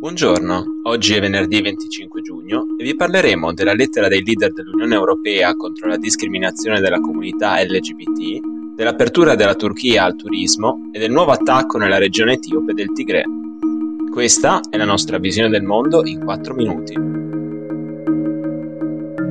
[0.00, 5.56] Buongiorno, oggi è venerdì 25 giugno e vi parleremo della lettera dei leader dell'Unione Europea
[5.56, 11.78] contro la discriminazione della comunità LGBT, dell'apertura della Turchia al turismo e del nuovo attacco
[11.78, 13.24] nella regione etiope del Tigre.
[14.12, 17.27] Questa è la nostra visione del mondo in 4 minuti.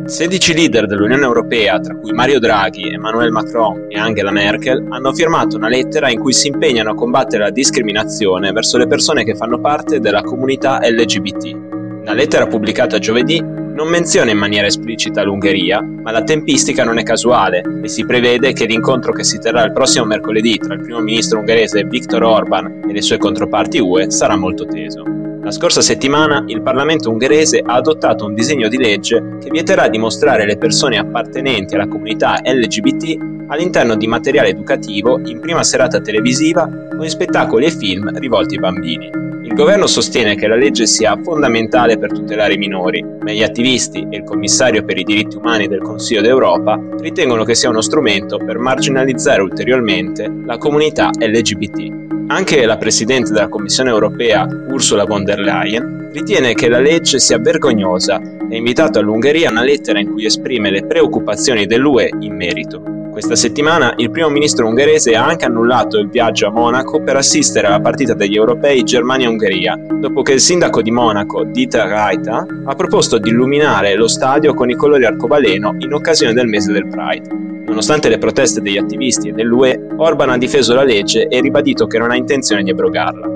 [0.08, 5.57] 16 leader dell'Unione Europea, tra cui Mario Draghi, Emmanuel Macron e Angela Merkel, hanno firmato
[5.57, 9.60] una lettera in cui si impegnano a combattere la discriminazione verso le persone che fanno
[9.60, 12.06] parte della comunità LGBT.
[12.06, 17.04] La lettera pubblicata giovedì non menziona in maniera esplicita l'Ungheria, ma la tempistica non è
[17.04, 21.01] casuale e si prevede che l'incontro che si terrà il prossimo mercoledì tra il primo
[21.01, 25.17] ministro ungherese Viktor Orban e le sue controparti UE sarà molto teso.
[25.47, 29.97] La scorsa settimana il Parlamento ungherese ha adottato un disegno di legge che vieterà di
[29.97, 36.70] mostrare le persone appartenenti alla comunità LGBT all'interno di materiale educativo in prima serata televisiva
[36.92, 39.09] o in spettacoli e film rivolti ai bambini.
[39.44, 44.06] Il governo sostiene che la legge sia fondamentale per tutelare i minori, ma gli attivisti
[44.09, 48.38] e il commissario per i diritti umani del Consiglio d'Europa ritengono che sia uno strumento
[48.38, 52.06] per marginalizzare ulteriormente la comunità LGBT.
[52.30, 57.39] Anche la Presidente della Commissione europea, Ursula von der Leyen, ritiene che la legge sia
[57.39, 62.81] vergognosa e ha invitato all'Ungheria una lettera in cui esprime le preoccupazioni dell'UE in merito.
[63.11, 67.67] Questa settimana il primo ministro ungherese ha anche annullato il viaggio a Monaco per assistere
[67.67, 73.17] alla partita degli europei Germania-Ungheria, dopo che il sindaco di Monaco, Dieter Reiter, ha proposto
[73.19, 77.47] di illuminare lo stadio con i colori arcobaleno in occasione del mese del Pride.
[77.78, 82.00] Nonostante le proteste degli attivisti e dell'UE, Orban ha difeso la legge e ribadito che
[82.00, 83.28] non ha intenzione di abrogarla.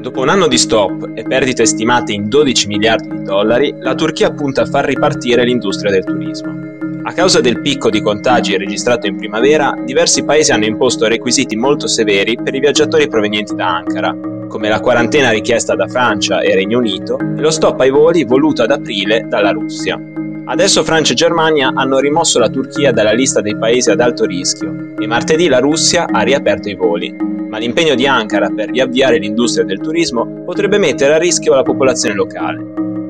[0.00, 4.30] Dopo un anno di stop e perdite stimate in 12 miliardi di dollari, la Turchia
[4.30, 6.52] punta a far ripartire l'industria del turismo.
[7.02, 11.88] A causa del picco di contagi registrato in primavera, diversi paesi hanno imposto requisiti molto
[11.88, 16.78] severi per i viaggiatori provenienti da Ankara, come la quarantena richiesta da Francia e Regno
[16.78, 20.00] Unito e lo stop ai voli voluto ad aprile dalla Russia.
[20.46, 24.94] Adesso Francia e Germania hanno rimosso la Turchia dalla lista dei paesi ad alto rischio
[24.98, 27.16] e martedì la Russia ha riaperto i voli.
[27.48, 32.14] Ma l'impegno di Ankara per riavviare l'industria del turismo potrebbe mettere a rischio la popolazione
[32.14, 32.62] locale.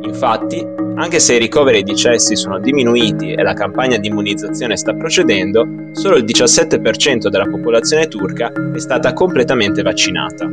[0.02, 0.64] Infatti,
[0.96, 4.94] anche se i ricoveri e i decessi sono diminuiti e la campagna di immunizzazione sta
[4.94, 10.48] procedendo, solo il 17% della popolazione turca è stata completamente vaccinata.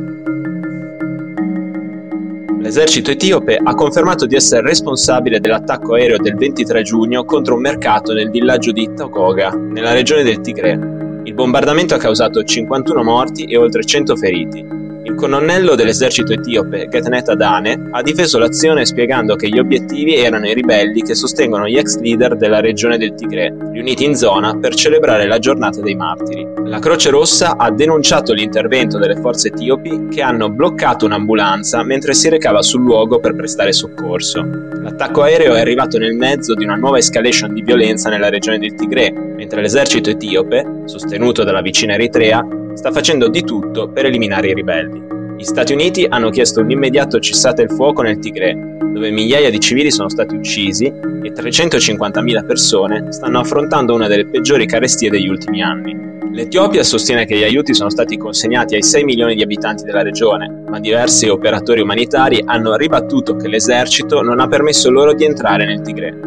[2.72, 8.14] L'esercito etiope ha confermato di essere responsabile dell'attacco aereo del 23 giugno contro un mercato
[8.14, 11.20] nel villaggio di Togoga, nella regione del Tigre.
[11.24, 14.81] Il bombardamento ha causato 51 morti e oltre 100 feriti.
[15.22, 21.00] Colonnello dell'esercito etiope, Getnet Adane, ha difeso l'azione spiegando che gli obiettivi erano i ribelli
[21.00, 25.38] che sostengono gli ex leader della regione del Tigre, riuniti in zona per celebrare la
[25.38, 26.44] giornata dei martiri.
[26.64, 32.28] La Croce Rossa ha denunciato l'intervento delle forze etiopi che hanno bloccato un'ambulanza mentre si
[32.28, 34.44] recava sul luogo per prestare soccorso.
[34.44, 38.74] L'attacco aereo è arrivato nel mezzo di una nuova escalation di violenza nella regione del
[38.74, 42.44] Tigre, mentre l'esercito etiope, sostenuto dalla vicina Eritrea,
[42.74, 45.11] sta facendo di tutto per eliminare i ribelli.
[45.42, 49.58] Gli Stati Uniti hanno chiesto un immediato cessate il fuoco nel Tigre, dove migliaia di
[49.58, 55.60] civili sono stati uccisi e 350.000 persone stanno affrontando una delle peggiori carestie degli ultimi
[55.60, 55.96] anni.
[56.30, 60.62] L'Etiopia sostiene che gli aiuti sono stati consegnati ai 6 milioni di abitanti della regione,
[60.68, 65.80] ma diversi operatori umanitari hanno ribattuto che l'esercito non ha permesso loro di entrare nel
[65.80, 66.20] Tigre.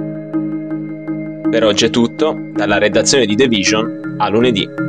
[1.50, 4.85] Per oggi è tutto, dalla redazione di The Vision a lunedì.